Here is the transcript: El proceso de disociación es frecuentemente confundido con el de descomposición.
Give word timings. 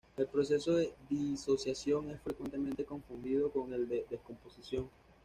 El 0.17 0.25
proceso 0.25 0.71
de 0.73 0.91
disociación 1.11 2.09
es 2.09 2.19
frecuentemente 2.21 2.85
confundido 2.85 3.51
con 3.51 3.71
el 3.71 3.87
de 3.87 4.07
descomposición. 4.09 4.89